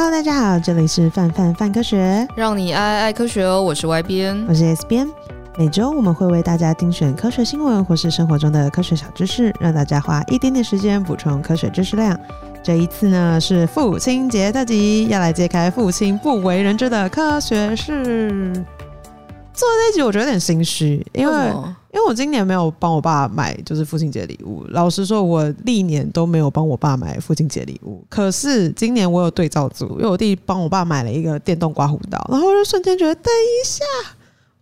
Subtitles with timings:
[0.00, 3.60] Hello，大家好，这里是范范范科学，让你爱爱科学哦。
[3.60, 5.04] 我是 Y 边，我是 S 边。
[5.58, 12.16] 每周我们会为大家精选科学新闻或是生活中的科学小知识，让大家花一点点时间补充科学知识量。
[12.62, 18.52] 这一次呢是父亲节特辑，要来揭开父亲不为人知的科学事。
[19.52, 21.52] 做这一集我觉得有点心虚，因为因为
[22.08, 24.64] 我今年没有帮我爸买就是父亲节礼物。
[24.70, 28.02] 老实说，我历年都没有帮我爸买父亲节礼物。
[28.08, 33.84] 可是今年我有对照组，因为我弟帮我爸买了一个电动刮胡刀，然后我就瞬间觉得，等一下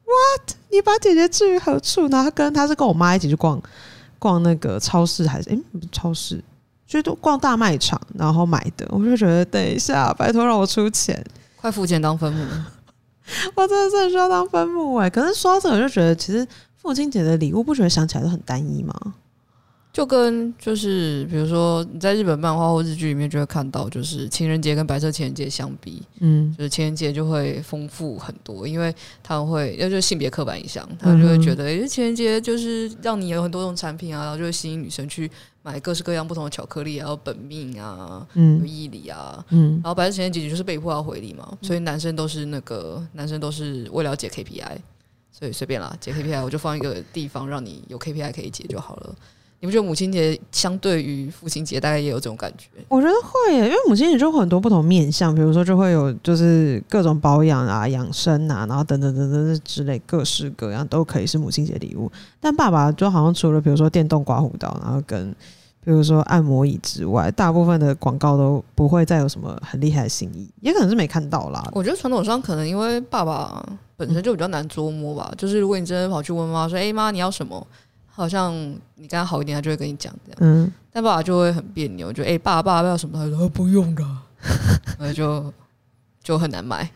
[0.04, 0.56] ，what？
[0.70, 2.08] 你把姐姐置于何处？
[2.08, 3.62] 然后他跟他是跟我妈一起去逛
[4.18, 5.58] 逛那个超市，还是诶，
[5.92, 6.42] 超市，
[6.84, 8.84] 就都逛大卖场，然后买的。
[8.90, 12.44] 我就觉得，等一下，拜托让我出钱，快付钱当分母。
[13.56, 16.46] 我真的是很需要当分母哎，可是说到这，我就觉得其实
[16.86, 18.94] 父亲节的礼物不觉得想起来都很单一吗？
[19.92, 35.30] 就跟就是比如说你在日本漫画或日剧里面就会看到，就是情人节跟白色情人节相比，嗯，就是情人节就会丰富很多，因为他们会要就是性别刻板印象，他们就会觉得哎、欸，情人节就是让你有很多种产品啊，然后就会吸引女生去
[35.62, 44.76] 买各式各样不同的巧克力，还有本命啊，嗯，有义理啊，嗯，然后白色情人节就是被迫要回礼嘛，所以男生都是那个男生都是为了解 KPI，
[45.38, 49.14] 所以随便啦，解 KPI 我就放一个地方让你有 KPI 可以解就好了。
[49.60, 52.68] 你不觉得母亲节相对于父亲节大概也有这种感觉？
[52.88, 62.10] 我觉得会耶，因为母亲节就很多不同面向，比如说就会有就是各种保养啊、养生啊，然后等等等等之类，各式各样都可以是母亲节礼物。
[62.40, 65.30] 但爸爸就好像除了比如说电动刮胡刀，然后跟
[65.82, 71.66] 比如说按摩椅之外，大部分的广告都不会再有什么很厉害的新意，也可能是没看到啦。
[71.72, 77.66] 我觉得传统上可能因为爸爸本身就比较难捉摸吧，嗯、就是如果你真的跑去问妈妈说：“哎、欸、妈，你要什么？”
[78.08, 78.54] 好像
[78.94, 80.38] 你跟他好一点，他就会跟你讲这样。
[80.40, 83.18] 嗯，但爸爸就会很别扭，就哎、欸，爸爸爸要什么？
[83.18, 84.02] 他说不用的，
[84.98, 85.52] 那就
[86.22, 86.90] 就很难买，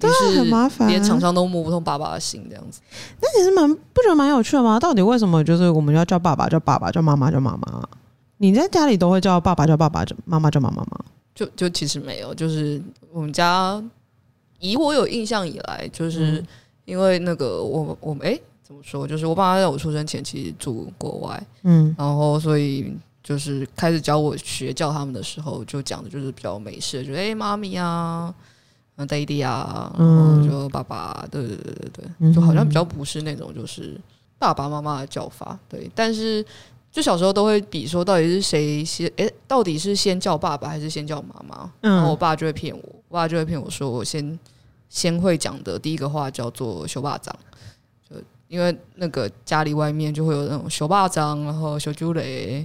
[0.00, 2.80] 对，很麻烦，连厂商都摸不通爸爸的心这样子。
[3.20, 4.80] 那其实蛮不觉得蛮有趣的吗？
[4.80, 7.88] 到底为什么就是我们要叫爸爸叫爸爸，叫妈妈叫妈妈？
[8.38, 10.98] 你在家里都会叫爸爸叫爸爸，叫妈妈叫妈妈吗？
[11.36, 13.80] 就就其实没有，就是我们家
[14.64, 16.42] 以我有印象以来，就是
[16.84, 18.30] 因为那个我我们哎。
[18.30, 19.06] 欸怎么说？
[19.06, 28.34] 就是我爸在我出生前其实住国外，嗯，然后所以就是开始教我学叫他们的时候，就讲的就是比较美式，就哎妈咪啊，
[28.96, 34.00] 嗯，daddy 啊，然后就爸爸，对对对对对，就好像比较不是那种就是
[34.38, 35.90] 爸爸妈妈的叫法，对。
[35.94, 36.42] 但是
[36.90, 41.70] 就小时候都会比说到底是谁先，哎，到底是先叫爸爸还是先叫妈妈？
[41.82, 44.38] 然后我爸就会骗我，我爸就会骗我说我先
[44.94, 47.34] 先会讲的第一个话叫做修霸掌。
[48.46, 52.64] 因为那个家里外面就会有那种修霸掌，然后修猪雷，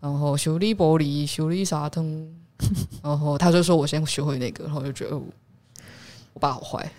[0.00, 2.28] 然后修理玻璃、修理沙通，
[3.00, 6.90] 然后他就说我先学会那个，然后就觉得我爸好坏，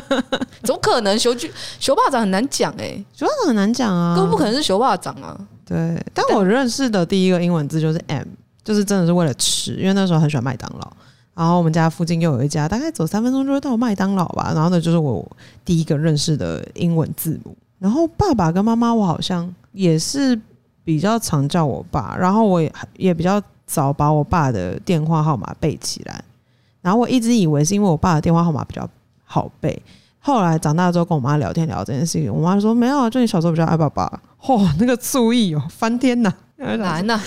[0.62, 1.46] 怎么可能修猪
[1.78, 5.38] 修霸掌很难讲哎、欸，修巴掌很难讲啊，根本不可能是修霸掌啊。
[5.66, 8.28] 对，但我认识的第一个英文字就是 M，
[8.62, 10.92] 就是真的是为了吃，因为那时候很喜欢麦当劳，
[11.34, 15.24] 然后我们家附近又有一家，大概走三分钟就会到麦当劳吧，然后呢就是我
[15.64, 17.56] 第一个认识的英文字母。
[17.78, 20.40] 然后爸爸跟妈妈，我好像也是
[20.84, 26.22] 比较常叫我爸，然后我也也比较早把我爸的电话号码背起来。
[26.80, 28.88] 然后我一直以为是因为我爸的电话号码比较
[29.24, 29.82] 好背，
[30.20, 34.20] 后来长大之后跟我妈聊天聊这件事情，我妈说没有啊，就你小时候比较爱爸爸。
[34.40, 37.20] 嚯、那个醋意哦，翻天呐，难呐。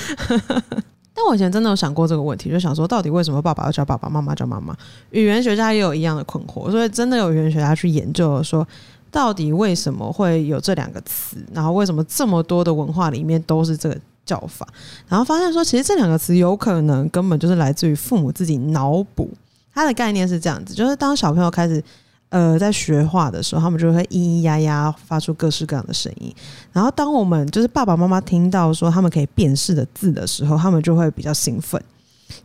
[1.18, 4.74] 但我以前真的有想过这个问题，就想说到底为什么爸爸要叫爸爸，妈妈叫妈妈？
[5.10, 8.66] 语言学家也有一样的困惑，所以真的有语言学家去研究说。
[9.10, 11.38] 到底为什么会有这两个词？
[11.54, 14.68] 然后为什么这么多的文化里面都是这个叫法？
[15.08, 19.30] 然后发现说，其实这两个词有可能根本就是来自于父母自己脑补。
[19.74, 21.82] 它的概念是这样子：就是当小朋友开始
[22.30, 26.34] 呃在学话的时候，他们就会咿咿呀呀发出各式各样的声音。
[26.74, 31.82] 然后当我们就是爸爸妈妈听到说他们可以辨识的字的时候，他们就会比较兴奋。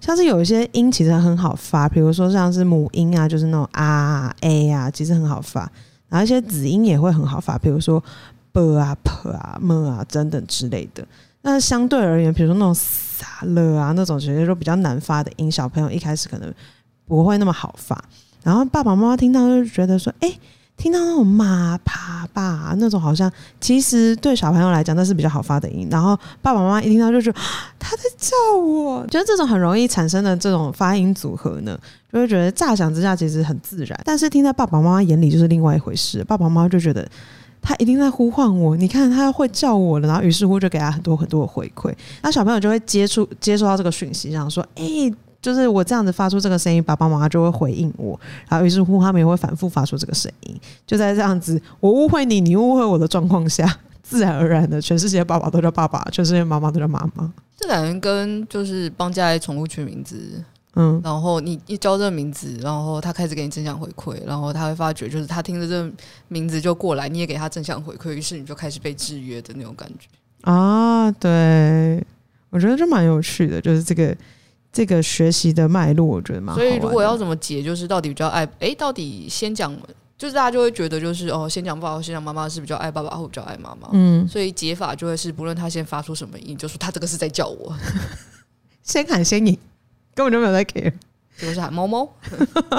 [0.00, 5.70] 像是有一些音其实很好发，比如说像是母音啊，就是那种啊、a 啊，其实很好发。
[6.08, 8.02] 然后一些子音也会很好发，比如说
[8.52, 11.04] b 啊、p 啊、m 啊等等之类的。
[11.40, 16.54] 那相对而言，比如说那种 s 了啊那种，其实就比较难发的音，小朋友一开始可能
[17.06, 18.00] 不会那么好发。
[18.42, 20.32] 然后爸爸妈妈听到就觉得说，哎。
[20.74, 23.30] 听到那种妈、爸、爸那种，好像
[23.60, 25.86] 其实对小朋友来讲那是比较好发的音。
[25.88, 27.32] 然后爸爸妈妈一听到就说
[27.78, 31.78] 他在叫我，觉得这种很容易产生的这种发音组合呢，
[32.12, 36.24] 就会觉得乍想之下其实很自然，但是听在爸爸妈妈眼里就是另外一回事。
[36.24, 37.06] 爸爸妈妈就觉得
[37.60, 41.94] 他一定在呼唤我，你看他会叫我了，然后于是乎就给他很多很多的回馈。
[42.22, 45.12] 那小朋友就会接触接收到这个讯息，想说：哎，
[45.42, 48.18] 就是我这样子发出这个声音，爸爸妈妈就会回应我，
[48.48, 53.68] 然后于是乎他们也会反复发出这个声音，就在这样子我误会你，你误会我的状况下，
[54.02, 57.30] 自然而然的，全世界爸爸都叫爸爸，全世界妈妈都叫妈妈。
[57.56, 60.42] 这感觉跟就是帮家里宠物取名字，
[60.74, 65.90] 嗯，然后你一叫这个名字，然后他开始给你正向回馈，然后他会发觉就是他听着这个
[66.28, 70.06] 名字就过来，你也给他正向回馈，于是你就开始被制约的那种感觉
[70.42, 72.04] 啊，对。
[72.50, 74.14] 我觉得这蛮有趣的，就是这个
[74.72, 76.54] 这个学习的脉络，我觉得蛮。
[76.56, 79.76] 所以如果要怎么解，就是到底比较爱哎，到底先讲，
[80.16, 83.90] 就是大家就会觉得就是哦，先讲爸爸，先讲妈妈是比较爱爸爸，或比较爱妈妈。
[83.92, 87.76] 嗯，所以解法就会是，不论他先发出什么音，就说他这个是在叫我，
[88.82, 89.58] 先喊先赢，
[90.14, 90.92] 根本就没有在 care，
[91.36, 92.08] 这个是喊猫猫、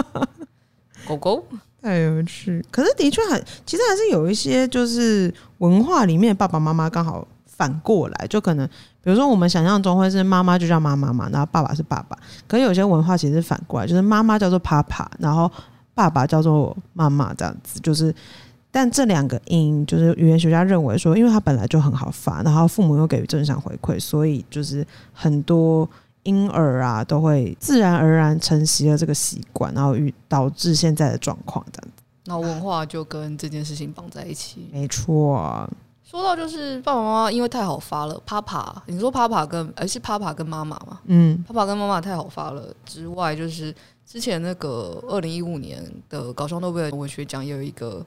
[1.07, 1.45] 狗狗，
[1.79, 2.65] 太有趣。
[2.71, 7.27] 可是的确很，其实还是有一些就是文化里面爸爸妈妈刚好。
[7.55, 8.67] 反过来，就可能，
[9.03, 12.17] 比如说我们想象中会是妈妈就叫妈妈嘛，然后爸爸是爸爸。
[12.47, 15.51] 可是有些文化其实反过来，就是妈妈叫做 Papa，然后
[15.93, 17.79] 爸爸叫做妈妈这样子。
[17.81, 18.15] 就是，
[18.71, 25.87] 但这两个音，就是语言学家认为说，因为它本来就很好发，然后父母又给予正向回馈，所以就是很多
[26.23, 32.03] 婴儿啊都会自然而然承袭了这个习惯，然后与导致现在的状况这样子。
[32.25, 35.69] 那文化就跟这件事情绑在一起，没错。
[36.13, 43.73] 说到就是爸爸妈妈，因为太好发了，Papa，你说 Papa 跟而是 Papa 跟妈妈嘛，嗯，Papa 跟妈妈太好发了之外，就是
[44.05, 48.05] 之前那个二零一五年的搞笑诺贝尔文学奖有一个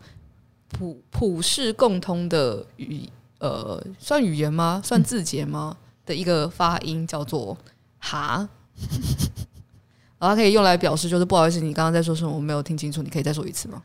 [0.69, 3.08] 普普世共通的语，
[3.41, 4.81] 呃，算语言吗？
[4.85, 5.76] 算字节吗？
[6.05, 7.58] 的一个发音叫做
[7.99, 8.49] 哈，
[10.20, 12.32] 然后它可以用来表示就是不好意思，你刚刚在说什么？
[12.32, 13.82] 我没有听清楚，你可以再说一次吗？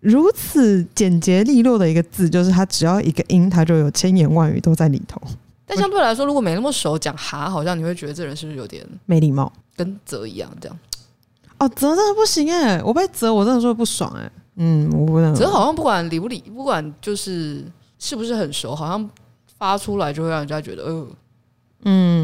[0.00, 5.20] 如此简洁利落的一个字，就是它只要一个音，它就有千言万语都在里头。
[5.66, 10.78] 但相对来说，如果没那么熟，讲哈，好像你会觉得这人是不是有点没礼貌，跟泽一样这样？
[11.58, 14.32] 哦，泽真的不行哎、欸，我被泽我真的说不爽哎、欸。
[14.56, 15.34] 嗯，我不能。
[15.34, 17.64] 泽好像不管理不理，不管就是
[17.98, 19.10] 是不是很熟，好像
[19.58, 21.06] 发出来就会让人家觉得，呃。
[21.84, 22.19] 嗯，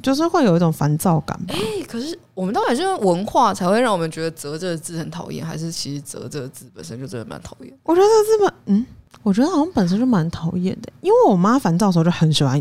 [0.00, 1.54] 就是会有一种烦躁感吧。
[1.54, 7.72] 哎、欸，可是我们到底是因为文化才会让我们觉得“折”这个字很讨厌，还是其实“折”这个字本身就真的蛮讨厌？
[7.82, 8.86] 我觉得这么，嗯，
[9.22, 10.92] 我觉得好像本身就蛮讨厌的。
[11.00, 12.58] 因为我妈烦躁的时候就很喜欢，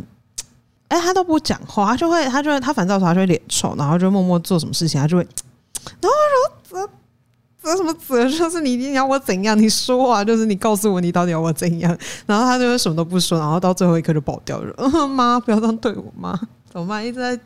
[0.88, 5.28] 哎、欸，她都不讲话，她就会，她就会，她烦躁的时候她就会脸臭，然后就默默做什么事情，她就会，
[6.02, 6.18] 然后
[6.68, 6.90] 说责
[7.60, 8.30] 责什么责？
[8.30, 9.58] 就是你一定要我怎样？
[9.58, 11.98] 你说啊，就是你告诉我你到底要我怎样？
[12.26, 15.08] 然后他就会什么都不说，然后到最后一刻就爆掉了。
[15.10, 16.40] 妈，不要这样对我妈，
[16.78, 17.04] 怎么办？
[17.04, 17.40] 一直在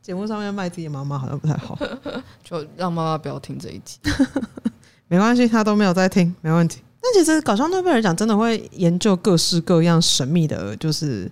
[0.00, 1.76] 节目上面卖自己的妈妈，好像不太好。
[2.44, 3.98] 就让妈妈不要听这一集，
[5.08, 6.80] 没关系，她都没有在听，没问题。
[7.02, 11.28] 但其实搞笑诺贝尔奖真的会研究各式各样神秘的，就是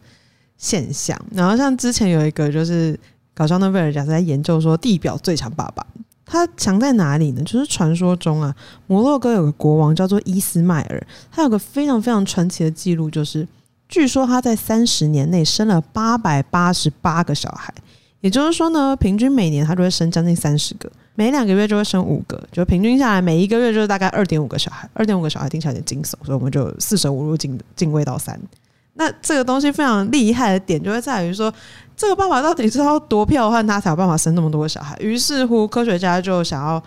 [0.59, 1.17] 现象。
[1.31, 2.99] 然后像之前有一个，就是
[3.35, 5.87] 搞笑诺贝尔奖是在研究说地表最强爸爸。
[6.27, 7.43] 他强在哪里呢？
[7.45, 8.53] 就是传说中啊，
[8.89, 13.47] 摩洛哥有个国王叫做伊斯迈尔，他有个非常非常传奇的记录，就是
[13.89, 17.73] 据说他在三十年内生了八百八十八个小孩，
[18.21, 28.41] 也就是说呢，平均每年他就会生将近三十个，每两个月就会生五个，就平均下来每一个月就是大概二点五个小孩，二点五个小孩听起来有点惊悚，所以我们就四舍五入进进位到三。
[28.95, 31.53] 那这个东西非常厉害的点就会在于说。
[31.97, 34.97] 这个爸爸到底是要多漂悍，他才有办法生那么多个小孩？
[34.99, 36.83] 于是乎，科学家就想要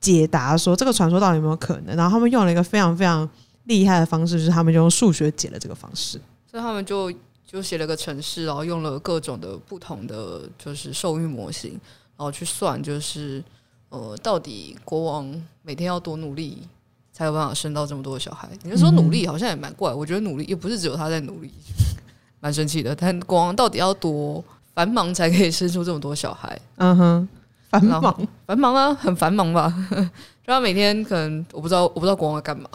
[0.00, 1.94] 解答说这个传说到底有没有可能？
[1.94, 3.28] 然后他们用了一个非常非常
[3.66, 6.20] 厉害的方式，就是他们就用数学解了这个方式。
[6.50, 7.12] 所以他们就
[7.46, 11.72] 就写了个程式，然后用了各种的不同的就是受孕模型，
[12.16, 13.42] 然后去算，就是
[13.88, 16.66] 呃，到底国王每天要多努力
[17.12, 18.48] 才有办法生到这么多的小孩？
[18.64, 21.50] 你就说努力好像也蛮怪，我觉得努力又不是只有他在努力。
[22.42, 24.42] 蛮生气的，但国王到底要多
[24.72, 26.58] 繁忙才可以生出这么多小孩？
[26.76, 27.28] 嗯哼，
[27.68, 29.70] 繁忙，繁忙啊，很繁忙吧？
[30.42, 32.66] 就他每天可能我不知道，我不知道国王在干嘛，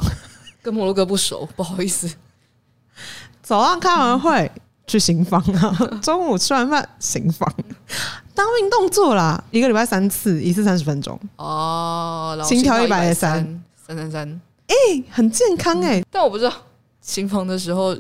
[0.62, 2.08] 跟摩洛哥不熟，不好意思。
[3.46, 4.52] 早上开完会
[4.88, 7.48] 去行房啊， 中午吃完饭行房，
[8.34, 14.76] 当运动做啦，一个礼拜三次，一次三十分钟哦，心跳一百三三三三，哎，
[15.12, 16.52] 很健康哎、欸嗯，但我不知道
[17.02, 17.96] 行房的时候。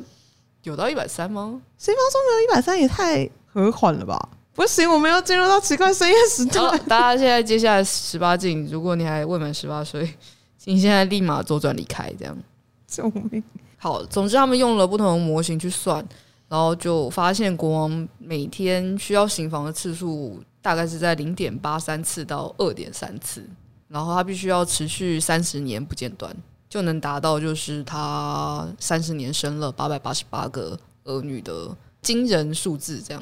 [0.64, 1.62] 有到一百三吗？
[1.78, 4.30] 行房中没有一百三也太和缓了吧？
[4.56, 6.76] 不行，我们要进入到奇怪深夜时段。
[6.88, 10.12] 大家现在接下来十八禁，如果你还未满十八岁，
[10.58, 12.12] 请现在立马左转离开。
[12.18, 12.36] 这样，
[12.88, 13.44] 救命！
[13.86, 16.04] 好，总之他们用了不同的模型去算，
[16.48, 23.48] 然后就发现国王每天需要行房的次数大概是在零点八三次到二点三次，
[23.88, 26.36] 然后他必须要持续三十年不间断。
[26.68, 31.70] 就能达到，就是他三十年生了八百八十八个儿女的
[32.02, 33.22] 惊人数字，这样。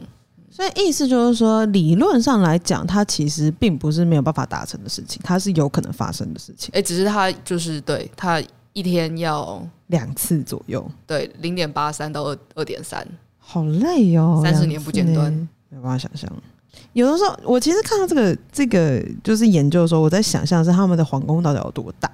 [0.49, 6.69] 所以意思就是说，理论上来讲，它其实并不是没有办法达成的事情，它是有可能发生的事情。
[6.73, 8.41] 哎、欸，只是它就是对它
[8.73, 13.07] 一天要两次左右，对，零点八三到二二点三，
[13.39, 15.31] 好累哦，三十年不间断，
[15.69, 16.29] 没办法想象。
[16.93, 22.11] 有的时候，我其实看到这个这个就是研究的时候，我在想象是他们的皇宫到底有多大？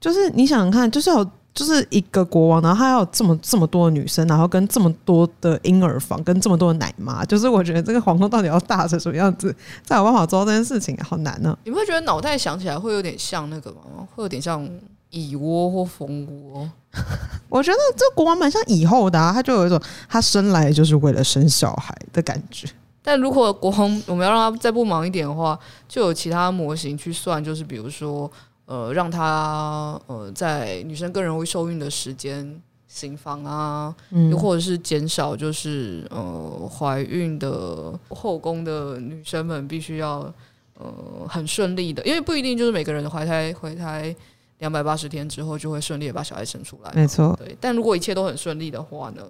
[0.00, 1.30] 就是你想想看，就是有。
[1.52, 11.58] 就是一个国王，然后他要有这么这么多的女生，然后跟这么多的婴儿房，跟这么多的奶妈，就是我觉得这个皇宫到底要大成什么样子，才有办法做到这件事情，好难呢、啊。
[11.64, 14.06] 你不会觉得脑袋想起来会有点像那个吗？
[14.14, 14.64] 会有点像
[15.10, 16.70] 蚁窝或蜂窝？
[17.48, 22.68] 我觉得这国王蛮像蚁后的、啊，他就有一种他生来就是为了生小孩的感觉。
[23.02, 28.30] 但如果国王我们要让他再不忙一点的话，就有其他模型去算，就是比如说。
[28.66, 40.32] 呃，让他呃在女生更容易受孕的时间行房啊，又、嗯、或者是减少就是呃怀孕的后宫的女生们必须要
[40.78, 40.88] 呃
[41.28, 44.14] 很顺利的，因为不一定就是每个人的怀胎怀胎
[44.60, 47.36] 两百八十天之后就会顺利的把小孩生出来，没错。
[47.38, 49.22] 对，但如果一切都很顺利的话呢，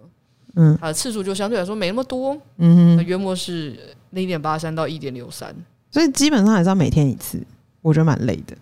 [0.55, 3.77] 嗯，它的次数就相对来说没那么多，嗯哼，约莫是
[4.11, 5.55] 零点八三到一点六三，
[5.91, 7.41] 所以基本上还是要每天一次，
[7.83, 8.57] 我觉得蛮累的。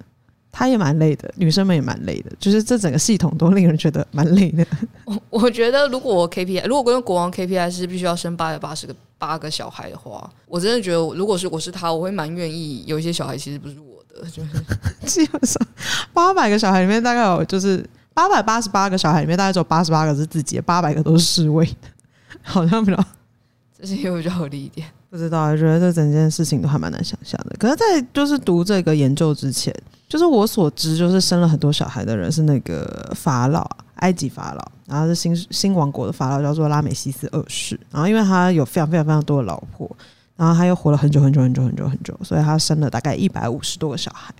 [0.50, 4.66] 他也蛮累的，女生们也蛮累的，就是这整个系统都令人觉得蛮累的。
[5.04, 15.60] 我我觉得，如果我 KPI，如果跟国王 KPI 是必须要生八百八十个八个小孩的话，我真的觉得，如果是我是他，我会蛮愿意有一些小孩其实不是我我觉得基本上
[16.12, 17.84] 八百个小孩里面大概有就是
[18.14, 21.88] 八百八十八个小孩里面大概只有八十八个是自己的，八百个都是侍卫的，
[22.42, 23.04] 好像比较
[23.80, 24.86] 这些又比较合理一点。
[25.10, 27.56] 不知道，我觉得这整件事情都还蛮难想象的。
[27.58, 29.74] 可是，在就是读这个研究之前。
[30.08, 37.78] 就是我所知，就是生了很多小孩的人是那个法老，埃及法老，然后是新新王国的法老，叫做拉美西斯二世。
[37.90, 39.86] 然后因为他有非常非常非常多的老婆，
[40.38, 44.32] 然后他又活了很久很久很久很久很久，所以他生了大概一百五十多个小孩。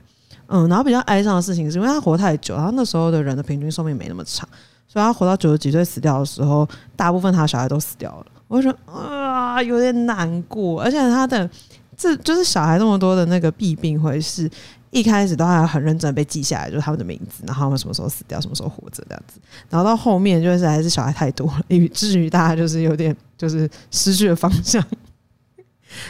[0.46, 4.48] 嗯，然后比较哀伤的事情是因为他活太久，然后那时候的人的平均寿命没那么长，
[4.86, 8.26] 所以他活到九十几岁死掉的时候，大部分他的小孩都死掉了。
[8.46, 11.50] 我就觉得啊，有点难过，而且他的
[11.96, 14.50] 这就是小孩那么多的那个弊病会是。
[14.90, 19.38] 一开始都还很认真被记下来，就是他们的名字，然后他们什么时候死掉，什么时候活着这样子。
[19.68, 24.82] 然后到后面就是还是小孩太多了，以至于大家就是有点就是失去了方向，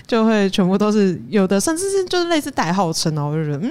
[0.07, 3.71] 就会全部都是有的，甚至是就是类似代号称，然后我就觉得嗯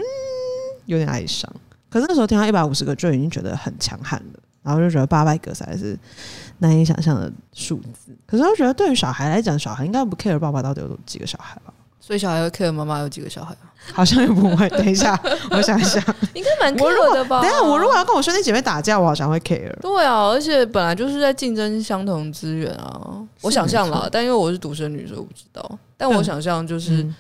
[0.85, 1.51] 有点哀伤。
[1.89, 5.97] 可是那时候听到一百五十个就已经觉得很强悍了，然后就觉得八百个实在是
[6.59, 8.15] 难以想象的数字。
[8.25, 11.73] 可是我觉得对于小孩来讲，小孩应该不 care 爸爸到底有几个小孩吧。
[11.99, 13.67] 所以小孩会 care 妈妈有几个小孩啊？
[13.93, 14.69] 好像也不会。
[14.69, 15.19] 等一下，
[15.51, 16.01] 我想一下，
[16.33, 17.41] 应该蛮 care 的吧？
[17.41, 19.73] 等一下，我如果要跟我兄弟姐妹打架，我好像会 care。
[19.81, 23.21] 对啊，而且本来就是在竞争相同资源啊。
[23.41, 25.79] 我想象了，但因为我是独生女，所以我不知道。
[25.97, 27.03] 但我想象就是。
[27.03, 27.15] 嗯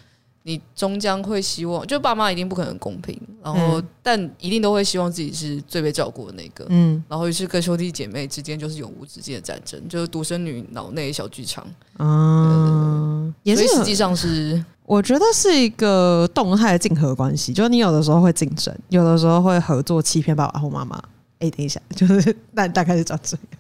[0.47, 11.67] 你终将会希望，就爸妈一定不可能公平，然后、嗯、但一定都会希望自己是最被照顾的那个，嗯，然后于是跟兄弟姐妹之间就是永无止境的战争，就是独生女脑内小剧场，
[11.99, 20.97] 嗯，也是实际上是，我觉得是一个动态的竞合关系，就是你有的时候会竞争，有的时候会合作欺骗爸爸或妈妈。
[21.39, 23.57] 哎，等一下，就是大大概是长这样子。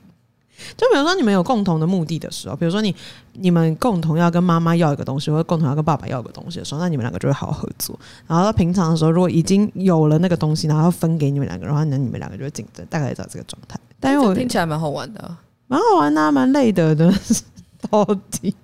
[0.75, 2.95] 就比如说你们有共同的目的的时候，比如说你
[3.33, 7.97] 你们共同要跟妈妈要一个东西，或者共同要跟爸爸要一个东西的时候，那你们两个就会好好合作。
[8.25, 13.79] 然后到平常的时候，如果已经有了那个东西，然后要分给你们两个的话，那你们两个就会竞争，大概知道这个状态。
[13.99, 15.37] 但因为我听起来蛮好玩的，
[15.67, 17.43] 蛮好玩的，蛮累的，真的是
[17.89, 18.55] 到底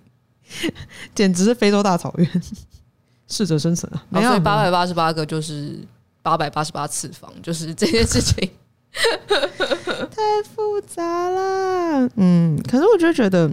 [1.13, 2.41] 简直是非洲大草原，
[3.27, 4.03] 适者生存啊！
[4.09, 5.79] 没有，所以八百八十八个就是
[6.21, 8.49] 八百八十八次方，就是这件事情。
[10.11, 13.49] 太复杂了，嗯，可是我就觉得，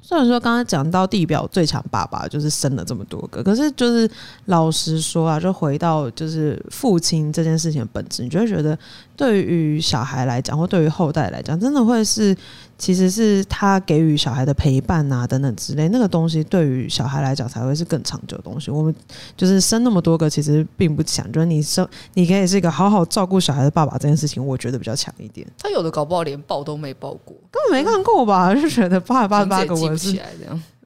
[0.00, 4.10] 虽然说刚刚讲到地表最强爸爸就是生了这么多个，可是就是
[4.46, 8.76] 老实说啊，就回到就是父亲这件事情的本质，你就会觉得
[9.16, 12.36] 对于小孩来讲，或对于后代来讲，真的会是。
[12.78, 18.72] 其实是他给予小孩的陪伴啊，等等之类，那个东西对于小孩来讲才会是更长久的东西。
[18.72, 18.92] 我们
[19.36, 21.30] 就是生那么多个，其实并不强。
[21.30, 25.46] 就是你生，你可以是一个好好照顾小孩的爸爸，这件事情我觉得比较强一点。
[25.58, 28.52] 他有的搞不好连抱都没抱过，根本没看过吧？
[28.52, 30.20] 就觉得八百八十八个，我是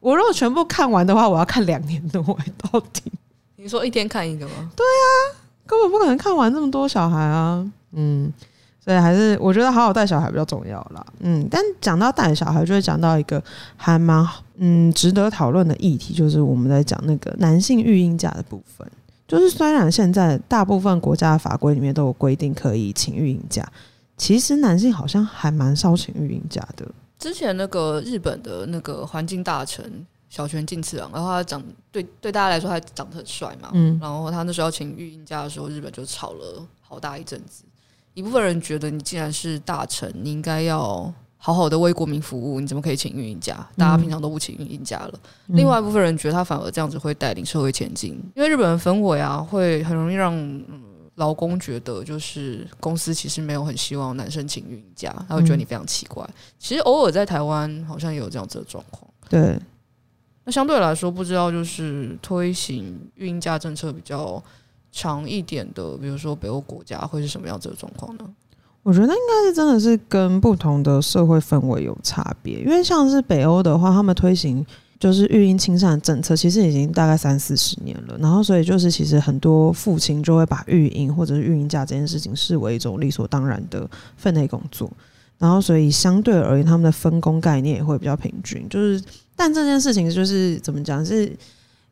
[0.01, 2.23] 我如果全部看完的话，我要看两年多，
[2.71, 3.11] 到底？
[3.57, 4.71] 你说一天看一个吗？
[4.77, 7.67] 对啊，根本不可能看完这么多小孩啊。
[7.93, 8.33] 嗯。
[8.79, 11.05] 所以，还是我觉得好好带小孩比较重要啦。
[11.19, 13.43] 嗯，但讲到带小孩，就会讲到一个
[13.77, 14.25] 还蛮
[14.59, 18.89] 嗯值得讨论的议题，就是我们在讲那个男性育婴假的部分。
[19.27, 23.67] 就是虽然现在大部分国家的法规里面都有规定可以请育婴假，
[24.17, 26.87] 其实男性好像还蛮少请育婴假的。
[27.19, 37.65] 之前那个日本的那个环境大臣小泉进次郎，然后他长对对大家来说他长得很帅嘛，嗯，然后他那时候要请育婴假的时候，日本就吵了好大一阵子。
[38.17, 43.69] 一部分人觉得你既然是大臣，你应该要好好的为国民服务，你怎么可以请运营假？
[43.77, 45.13] 大家平常都不请运营假了。
[45.49, 50.35] 嗯、另外一部分人觉得他反而这样子会带领社会前进，因为日本的氛围啊，会很容易让
[51.17, 56.25] 劳工觉得就是公司其实没有很希望男生请运营假，他会觉得你非常奇怪。
[56.25, 59.07] 嗯、其实偶尔在台湾好像也有这样子的状况。
[59.29, 59.61] 对，
[60.45, 64.43] 那相对来说，不知道就是推行育婴假政策比较。
[64.97, 68.25] 长一点的，比如说北欧国家会是什么样子的状况呢？
[68.83, 74.65] 我觉得应该是真的是跟不同的社会氛围有差别，因为像是北欧的话，他们推行
[74.99, 78.17] 就是育婴亲善政策，其实已经大概三四十年了。
[78.19, 83.87] 然后所以就是其实很多父亲就会把育婴或者是育婴假这件事情视为一种理所当然的
[84.17, 84.91] 分内工作。
[85.37, 88.67] 然后所以相对而言，他们的分工概念也会比较平均。
[88.71, 89.03] 就是
[89.37, 91.31] 但这件事情就是怎么讲是。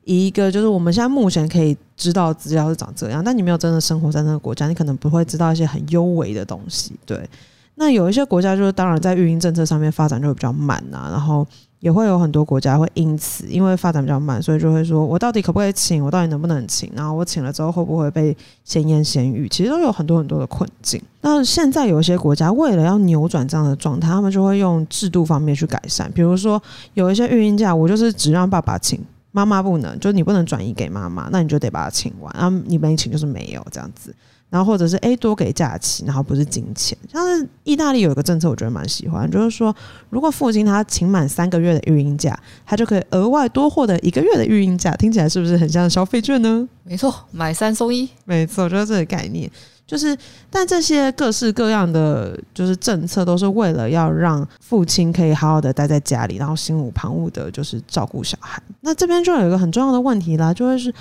[0.04, 6.92] 一个就是我们现在目前可以知道资料是长这样，但你没有真的生活在那个国家，你可能不会知道一些很幽微的东西。
[7.06, 7.28] 对，
[7.76, 11.46] 那有一些国家就是当然在育婴政策上面发展就会比较慢啊，然后
[11.80, 21.00] 也会有很多国家会因此因为发展比较慢，所以就会说我到底可不可以请，我到底能不能请，然后我请了之后会不会被闲言闲语，其实都有很多很多的困境。
[21.22, 29.00] 那现在有一些国家为了要扭转这样的状态，他们就会用制度方面去改善，比如说有一些育婴假，我就是只让爸爸请。
[29.34, 34.14] 妈妈不能，就是你不能转移给妈妈，那你就得把它请完，然后你没请就是没有这样子，
[34.48, 39.74] 然后或者是诶多给假期，然后不是金钱，像是意大利有一个政策，我觉得蛮喜欢，就是说
[40.08, 46.68] 如果父亲他请满三个月的育婴假，他就可以额外多获得一个月的育婴假，听起来是不是很像消费券呢？
[46.84, 49.50] 没错，买三送一，没错，就是这个概念。
[49.86, 50.16] 就是，
[50.50, 58.62] 但这些各式各样的就是政策，都是为了要让父亲可以好好的待在家里，然后心无旁骛的，就是照顾小孩。
[58.80, 60.92] 那这边就有一个很重要的问题啦，就会是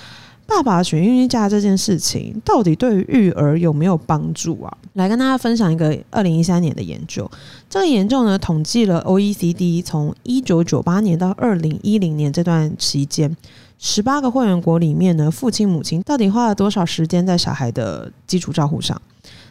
[0.46, 4.76] 爸爸选育婴假这件事情，到底对于育儿有没有帮助啊？
[4.92, 7.28] 来跟大家分享一个二零一三年的研究。
[7.68, 13.36] 这个研究呢，统计了 OECD 从一九九八年到二零一零年这段期间。
[13.78, 19.00] 十八个会员国里面呢，父亲母亲到底花了多少时间在小孩的基础照护上？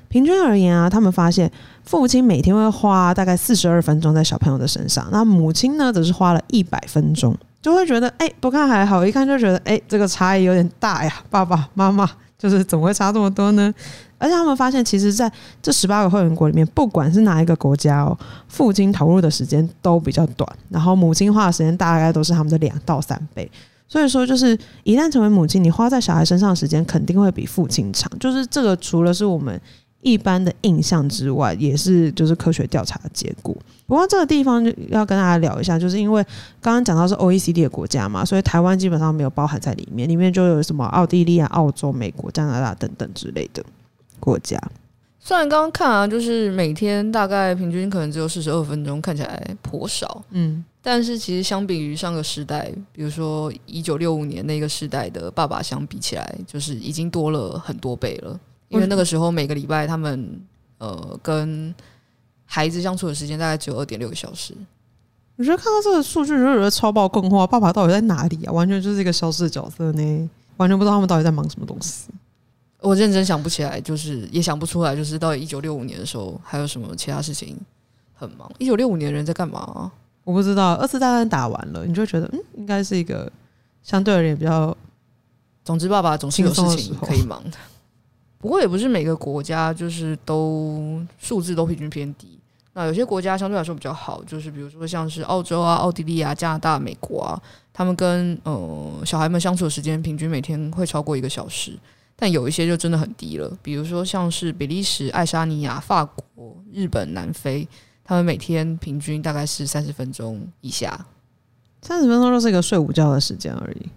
[0.07, 1.51] 平均而言啊，他们发现
[1.83, 11.13] 父亲每天会花大概四十二分钟在小朋友的身上，那母亲呢，则是花了一百分钟，就会觉得哎，不看还好，一看就觉得哎，这个差异有点大呀。
[11.29, 13.73] 爸爸妈妈就是怎么会差这么多呢？
[14.17, 18.17] 而且他们发现，其实在这十八个会员国里面，不管是哪一个国家哦，
[18.49, 23.49] 父亲投入的时间都比较短，然后母亲花的时间大概都是他们的两到三倍。
[23.87, 28.11] 所以说，就是一旦成为母亲，你花在小孩身上的时间肯定会比父亲长。
[28.19, 29.59] 就是这个，除了是我们
[30.03, 33.55] 一般的印象之外，也是就是科学调查的结果。
[33.85, 36.23] 不过这个地方就要跟大家聊一下，就是因为
[36.61, 40.07] 刚刚讲到是 OECD 的国家嘛，所以台湾基本上没有包含在里面。
[40.07, 43.63] 里面就有什么奥地利啊、澳洲、美国、加拿大等等之类的
[44.19, 44.61] 国家。
[45.19, 50.63] 虽然刚刚看啊，就是每天大概平均可能只有四十二分钟，看起来颇少，嗯。
[50.81, 58.37] 但是其实相比于上个时代，比如说一九六五年那个时代的爸爸相比起来，就是已经多了很多倍了。
[58.73, 60.41] 因为那个时候每个礼拜他们
[60.79, 61.73] 呃跟
[62.45, 64.53] 孩子相处的时间大概只有二点六个小时。
[65.35, 68.51] 我觉得看到这个数据就觉得超爆困惑，爸爸到底在哪里啊？
[68.51, 72.09] 完全就是一个消失的角色呢，完全不知道他们到底在忙什么东西。
[72.79, 77.57] 我认真想不起来，就是也想不出来，就是到底一九六五年的时候还有什么其他事情
[78.13, 78.51] 很忙。
[78.59, 79.91] 一九六五年人在干嘛啊？
[80.23, 83.31] 我不知道，二次大战打完了，你就觉得嗯，应该是一个
[83.81, 84.75] 相对而言比较，
[85.65, 87.57] 总之爸爸总是有事情可以忙的。
[88.43, 92.37] 不过也不是每个国家就是都数字都平均偏低，
[92.73, 101.79] 那有些国家相对来说比较好，就是比如说像是澳洲啊、奥地利啊、加拿大、美国啊，他们跟呃小孩们相处的时间平均每天会超过一个小时，
[102.17, 107.65] 但有一些就真的很低了，比如说像是比利时、爱沙尼亚、法国、日本、南非。
[108.05, 111.05] 他们每天平均大概是三十分钟以下，
[111.81, 113.89] 三十分钟就是一个睡午觉的时间而已，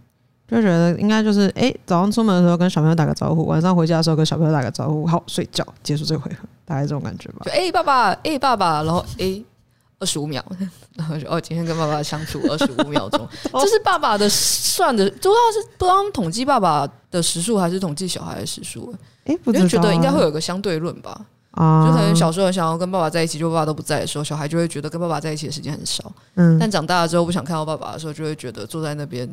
[0.49, 7.39] 就觉得应该就是哎、欸，早上出门的时候跟小朋友打个招呼，晚上回家的时候跟小朋友打个招呼，好睡觉，结束这个回合，大概这种感觉吧。
[7.45, 9.43] 就哎、欸，爸爸，哎、欸，爸爸，然后哎，
[9.99, 10.45] 二十五秒，
[10.95, 18.95] 然后就哦，今天跟爸爸相处二十五秒钟， 这是爸爸的算的，不知道是不知道统计爸爸的时数还是统计小孩的时数？
[19.25, 21.21] 哎、欸，我就觉得应该会有个相对论吧。
[21.51, 26.13] 啊就可能小时候想要跟爸爸在一起，就爸爸都不在的时候，小孩就会觉得跟爸爸在一起的时间很少。
[26.35, 29.27] 嗯，但长大了之后不想看到爸爸的时候，就会觉得坐在那边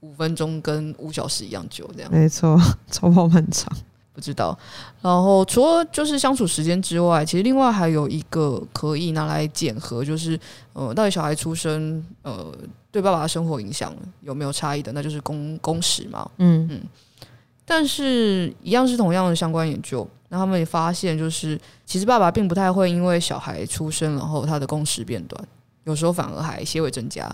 [0.00, 2.10] 五分钟跟五小时一样久，这样。
[2.12, 2.58] 没错，
[2.90, 3.70] 超跑很长。
[4.12, 4.58] 不知道。
[5.02, 10.40] 然后除了就是相处时间之外，其实另外还有一个可以拿来检核，就是
[10.72, 12.50] 呃，到底小孩出生呃
[12.90, 16.26] 对爸爸的生活影响有没有差异的，那就是工工时嘛。
[16.38, 16.80] 嗯嗯。
[17.66, 25.46] 但是，一样是同样的相关研究，那他们也发现，就是其实爸爸并不太会因为小孩出生然后他的工时变短，
[25.84, 27.30] 有时候反而还些微增加。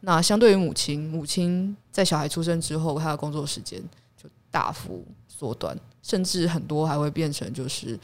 [0.00, 3.80] 那相对于母亲，母亲在小孩出生之后，她的工作时间
[4.16, 7.98] 就大幅缩短，甚至很多还会变成就是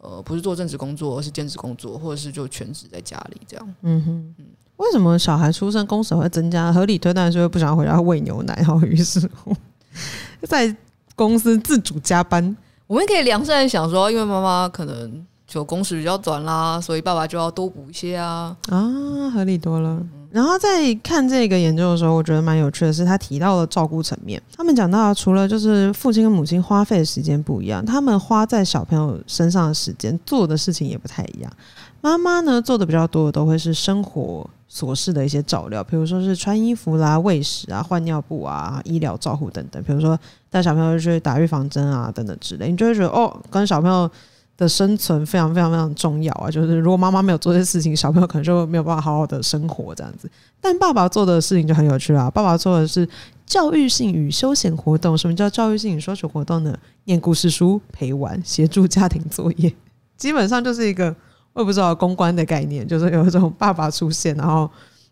[0.00, 3.74] 呃，不是做正职工作，而是兼职工作，或者是就全职在家里这样。
[3.82, 6.72] 嗯哼，嗯，为什么小孩出生工时会增加？
[6.72, 9.54] 合理推断是因为不想回家喂牛奶，然后于是乎
[10.46, 10.76] 在。
[11.14, 20.02] 公司自主加班，我们可以良善的想说，因为妈妈可能就工时比较短啦，所以爸爸就要多补一些啊啊，合理多了。
[20.32, 24.42] 然后在看这个研究的时候，我觉得蛮有趣的是，他提到了照顾层面。
[24.56, 31.52] 他们讲到，除了就是父亲跟母亲花费的时间不一样，他们花在小朋友身上的时间做的事情也不太一样。
[32.00, 39.82] 妈妈呢做的比较多的都会是生活琐事的一些照料，比如说是穿衣服啦、喂食啊、换尿布啊、医疗照护等等。
[39.82, 40.18] 比如说
[40.48, 44.10] 带小朋友去打预防针啊等等之类，你就会觉得哦，跟小朋友
[44.56, 46.50] 的生存非常非常非常重要啊！
[46.50, 50.30] 就是如果妈妈没有做这些事情，小朋友可能就没有办法好好的生活这样子。
[50.60, 53.08] 但爸爸做的事情就很有趣啦，爸爸做的是
[53.46, 55.16] 教育性与休闲活动。
[55.16, 56.76] 什么叫教育性与休闲活动呢？
[57.04, 59.74] 念故事书、陪玩、协助家庭作业，
[60.16, 61.14] 基本上就是一个。
[61.54, 64.66] 我也不知道公关的概念，就是有一种爸爸出现，然后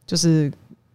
[0.07, 0.51] 就是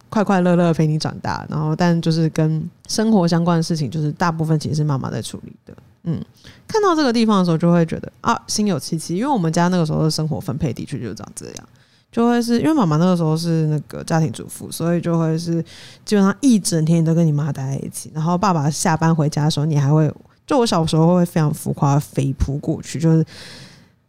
[0.10, 5.72] 快快乐乐陪你长大，然后但就是跟生活相关的事情，就是大部分其实是妈妈在处理的。
[6.08, 6.24] 嗯，
[6.68, 11.68] 看到这个地方的时候，就会觉得啊，心有戚戚，因为我们家那个时候的生活分配的确就是长这样，
[12.12, 15.64] 就会是因为妈妈那个时候是那个家庭主妇，所以就会是
[16.06, 20.14] 基本上一整天都跟你妈待在一起，然后爸爸下班回家的时候，你还会
[20.46, 23.26] 就我小时候会非常浮夸飞扑过去，就是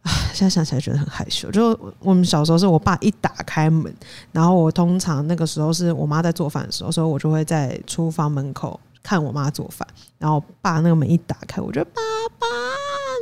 [0.03, 0.11] 啊。
[0.33, 1.49] 现在想起来觉得很害羞。
[1.49, 3.91] 就我们小时候是我爸一打开门，
[4.31, 9.87] 然后我通常那个时候是我妈在做饭的时候，所以我就会在厨房门口看我妈做饭。
[10.19, 12.01] 然后爸那个门一打开，我觉得爸
[12.37, 12.47] 爸，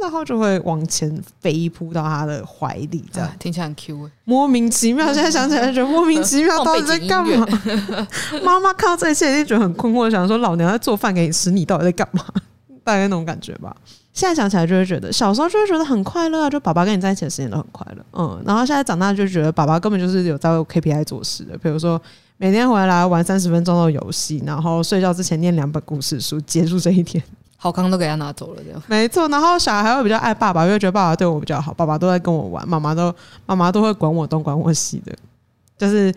[0.02, 5.14] 然后就会往前飞扑到他的怀里，这样、啊、听起来很 Q，莫名其妙。
[5.14, 7.46] 现在想起来觉得 莫名其妙，到底在干嘛？
[8.44, 12.26] 妈妈看到这一切一定觉得很困惑，想说老娘在做饭给你吃，你到底在干嘛？
[12.84, 13.76] 大概那种感觉吧。
[14.14, 18.42] 现在想起来就会觉得，小时候就会觉得很快乐啊，就爸爸跟你在一起的时间都很快乐，嗯。
[18.46, 22.02] 然后现在长大就觉得，爸爸根本就是有在为 KPI 做事的，比如说
[22.38, 27.24] 每天回来玩三十分钟的游戏，然后睡觉之前念两本故事书，结束这一天。
[27.58, 29.28] 好康都给他拿走了，这样没错。
[29.30, 33.14] 然后小孩还会比较爱爸爸，因为觉得爸爸对我比较好，爸爸都在跟我玩，妈妈都
[33.46, 35.16] 妈妈都会管我东管我西的，
[35.78, 36.14] 就是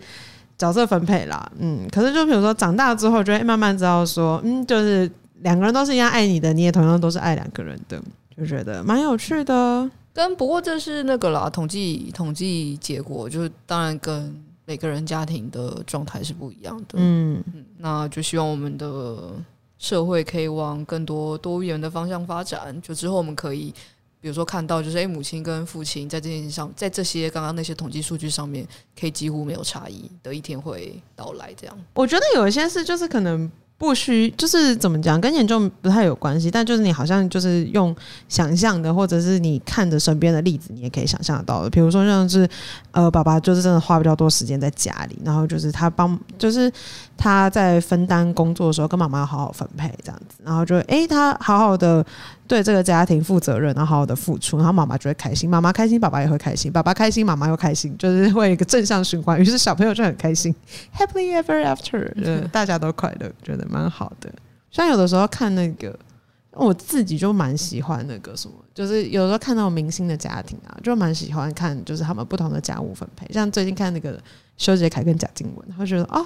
[0.57, 1.51] 角色分配啦。
[1.57, 5.09] 嗯，可是就比如说长大之后，就会慢慢知道说，嗯，就是。
[5.41, 7.97] 两个人都是一样爱你的，你也同样都是爱两个人的，
[8.37, 9.89] 就觉得蛮有趣的。
[10.11, 14.35] 但不过这是那个啦，统计统计结果，就是当然跟
[14.69, 16.89] 每个人家庭的状态是不一样的。
[16.93, 19.33] 嗯嗯，那就希望我们的
[19.79, 22.79] 社会可以往更多多元的方向发展。
[22.79, 23.73] 就之后我们可以，
[24.21, 28.63] 比如说看到，就是诶，母亲跟父亲在这件事上，在这些刚刚那些统计数据上面，
[28.99, 31.51] 可以几乎没有差异的一天会到来。
[31.55, 33.51] 这样，我觉得有一些事就是可能。
[33.79, 37.95] 不需就是怎么讲，跟严重不太有关系，但就是你好像就是用
[38.27, 41.69] 想象的，或者是你看着身边的例子，你也可以想象得到的。
[41.69, 42.47] 比如说像是
[42.91, 46.69] 呃，爸爸就是真的花比较多时间在家里，然后就是他帮， 就是
[47.15, 52.05] 他在分担工作的时候，跟妈妈好好分配这样子，然后就诶、他好好的。
[52.49, 60.53] 对这个家庭负责任，然后好好的付出，然后妈妈就会开心，妈妈开心，爸爸也会开心，爸爸开心，妈妈又开心，就是会一个正向循环，于是小朋友就很开心
[60.97, 64.33] ，Happily ever after，大家都快乐，觉得蛮好的。
[64.71, 65.95] 像有的时候看那个，
[66.53, 73.31] 我自己就蛮喜欢那个什么，就是有时候看到明星的家庭啊，就蛮喜欢看，就是他们不同的家务分配。
[73.31, 74.19] 像最近看那个
[74.57, 76.19] 修杰楷跟贾静雯，会觉得啊、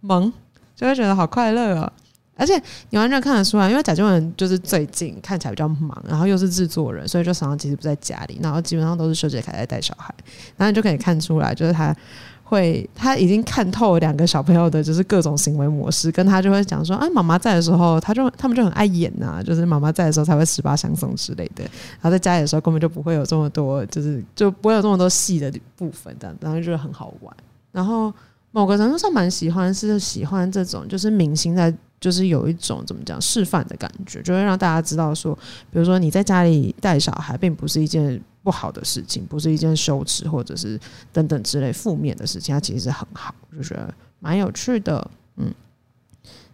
[0.00, 0.30] 萌，
[0.74, 1.90] 就会觉得好快乐啊、
[2.36, 10.14] 而且你完全看得出来，因为贾静雯就是最近看起来比较忙，然后又是制作人，所以就常常其实不在家里，然后基本上都是修杰楷在带小孩，
[10.56, 11.96] 然后你就可以看出来，就是他
[12.44, 27.34] 会他已经看透两个小朋友的就是各种行为模式，跟他就会讲说啊，妈妈在的时候，他就他们就很爱演呐、就是妈妈在的时候才会十八相送之类的，然后在家里的时候根本就不会有这么多，就是就不会有这么多戏的部分，这样，然后就觉得很好玩，
[27.72, 28.12] 然后
[28.50, 31.74] 某个程度上蛮喜欢，是喜欢这种就是明星在。
[32.00, 35.34] 就是有一种怎么讲示范的感觉，就会让大家知道说，
[35.70, 40.78] 比如说你在家里带小孩，并不是一件不好的事情，不是一件羞耻或者是
[41.12, 45.10] 等等之类负面的事情，它其实是很好，就觉得蛮有趣的。
[45.36, 45.52] 嗯，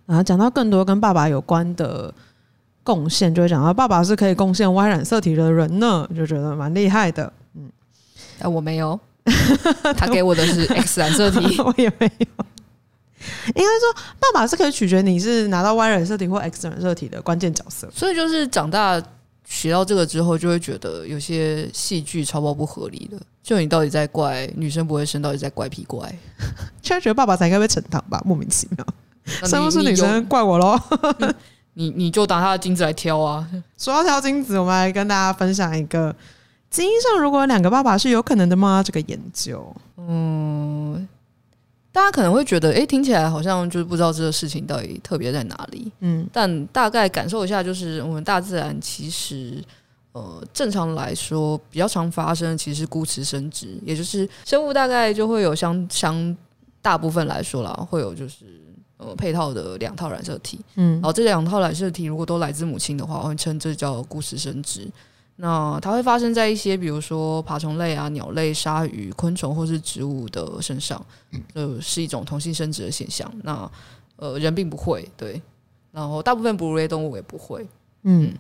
[0.06, 2.12] 然后讲到更多跟爸爸有关的
[2.82, 7.32] 贡献，就会讲到爸爸是可以贡献 Y 染色体的人呢，就觉得蛮厉害的。
[7.54, 7.70] 嗯，
[8.38, 8.98] 但我没有，
[9.96, 12.46] 他给我的是 X 染色体， 我也没有。
[13.46, 17.88] 应该说，爸爸是可以取决你是拿到 Y 染色体或 X 染色体的关键角色。
[17.94, 19.02] 所以就是长大
[19.44, 23.18] 学到这个之后，就会觉得有些戏剧超爆不合理的。
[23.42, 26.00] 就你到底在怪女生不会生，到底在怪屁怪？
[26.82, 28.86] 现在觉得爸爸才应该被呈堂吧，莫名其妙。
[29.46, 30.78] 生不出女生怪我喽？
[31.74, 33.48] 你 你就拿他的精子来挑啊！
[33.78, 36.14] 说到挑精子，我们来跟大家分享一个
[36.70, 38.82] 基因上如果两个爸爸是有可能的吗？
[38.84, 41.08] 这个研究，嗯，
[41.92, 45.92] 大家可能会觉得，哎、欸，听起来好像就是不知道这个事情到底特别在哪里。
[46.00, 49.62] 嗯，但大概感受一下，就是我们大自然其实，
[50.12, 56.36] 呃，正常来说比较常发生其实是孤雌生殖，也就是生物大概就会有相相
[56.80, 58.60] 大部分来说啦，会有就是。
[58.98, 64.88] 呃，配套的两套染色体，嗯，然后这两套染色体如果都来自母亲的话，我会称这叫孤雌生殖。
[65.36, 71.04] 那它会发生在一些比如说爬虫类啊、鸟类、鲨鱼、昆虫或是植物的身上，
[71.54, 73.30] 就是一种同性生殖的现象。
[73.42, 73.70] 那
[74.16, 75.40] 呃，人并不会，对，
[75.90, 77.66] 然后大部分哺乳类动物也不会，
[78.02, 78.34] 嗯，嗯，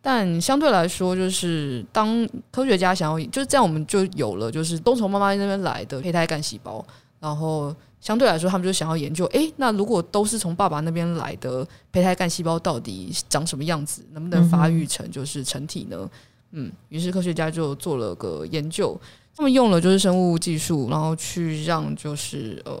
[0.00, 6.84] 但相对来说，就是当科学家想要，就是这样，我们就有了，就是都从妈妈那边来的胚胎干细胞，
[7.20, 7.74] 然后。
[8.00, 14.06] 相对来说，他们就想要研究，诶，那如果都是从爸爸那边来的胚胎干细胞，到底长什么样子？
[14.12, 15.98] 能不能发育成就是成体呢？
[16.00, 16.10] 嗯，
[16.52, 18.98] 嗯于是科学家就做了个研究，
[19.36, 22.72] 他们用了就是生物技术，然后去让就是呃，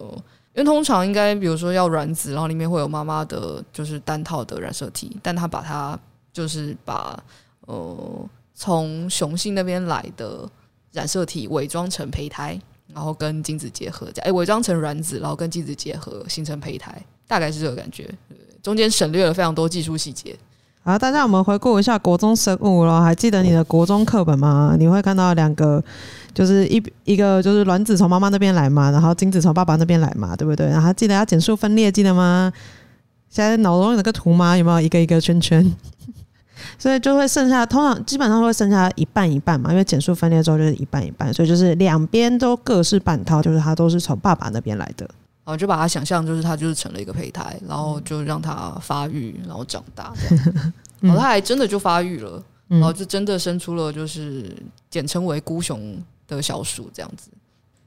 [0.54, 5.98] 因为通常应该比如说要卵子，然后里面会有妈妈的就是单套的染色体，但他把它
[6.32, 7.22] 就是把
[7.62, 10.48] 呃从雄性那边来的
[10.92, 12.60] 染色体伪装成胚胎。
[12.94, 18.10] 然后跟精子结合，哎，伪装成卵子，然后跟精子结合，形成胚胎，大概是这个感觉。
[18.62, 20.34] 中间省略了非常多技术细节。
[20.88, 24.74] 好，大家我们回顾一下国中生物了，还记得你的国中课本吗？
[24.78, 25.84] 你会看到两个，
[26.32, 30.66] 就是一一个就是卵子从妈妈那边来嘛，然后精子从爸爸那边来嘛，对不对？
[30.68, 32.50] 然后记得要减数分裂，记得吗？
[33.28, 34.56] 现在脑中有个图吗？
[34.56, 35.76] 有没有一个一个圈圈？
[36.78, 45.06] 所以就会剩下，通常基本上会剩下一半一半嘛，因为减数分裂之后就是一半一半，所以就是两边都各是半套，就是它都是从爸爸那边来的。
[45.48, 54.54] 然后就把它想象就是它就是成了一个胚胎，然后就让它发育，然后长大这样， 然后它还真的就发育了，然后就真的生出了就是
[54.90, 57.30] 简称为孤雄的小鼠这样子。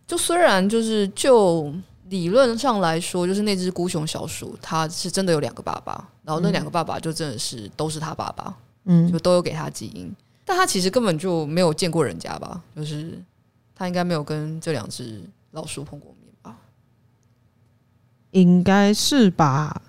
[0.08, 1.72] 就虽然就是就
[2.10, 8.58] 理论上来说，就是那只孤雄小鼠它是真的有两个爸爸，然后那两个爸爸就真的是都是他爸爸。
[8.86, 10.12] 嗯，就都有给他基因，
[10.44, 12.60] 但他其实根本就没有见过人家吧？
[12.76, 13.22] 就是
[13.76, 15.22] 他应该没有跟这两只
[15.52, 16.12] 老鼠碰过？
[18.32, 19.82] 应该是吧？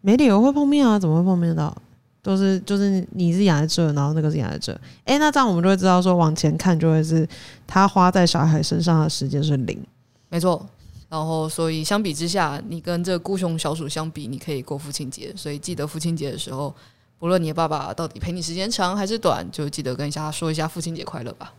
[0.00, 0.98] 没理由会碰面啊？
[0.98, 1.76] 怎么会碰面到？
[2.22, 4.72] 都是就是你是养在这，然后那个是养在这。
[5.04, 7.28] 哎、欸，那这样我们就会知道说，往前看就会是
[7.66, 9.78] 他花在小孩身上的时间是零，
[10.28, 10.66] 没错。
[11.08, 16.74] 然后所以相比之下，你跟这孤雄小鼠相比，你可以过父亲节，所以记得父亲节的时候。
[17.18, 21.52] 不论你的爸爸到底陪你时间长还是短，就记得跟一下说一下父亲节快乐吧。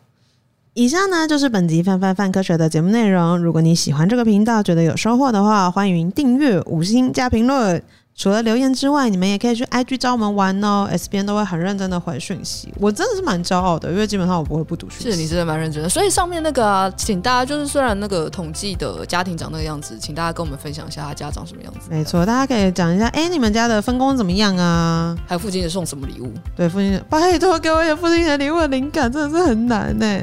[0.76, 3.38] 以上呢就是本集范范范科学的节目内容。
[3.38, 7.82] 如果你喜欢这个频道，觉得有收获的话，欢迎订阅、五星加评论。
[8.16, 10.88] 除了留言之外，你们也可以去 IG 找我们玩哦。
[10.92, 15.12] S 编都会很认真的回讯息，我真的是蛮骄傲的，因为基本上我不会不读讯息。
[15.12, 21.88] 是你真的蛮认真的，所以上面那个啊，请大家就是虽然那个统计的家庭长那个样子，请大家跟我们分享一下他家长什么样子。
[21.90, 25.16] 没错，大家可以讲一下，哎、欸，你们家的分工怎么样啊？
[25.28, 26.32] 还有父亲节送什么礼物？
[26.56, 30.20] 对，父亲节拜托给我一点父亲节礼物的灵感，真的是很难呢。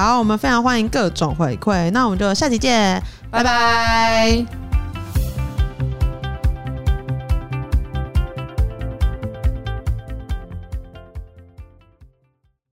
[0.00, 4.69] 好，我们非常欢迎各种回馈，那我们就下期见，拜拜。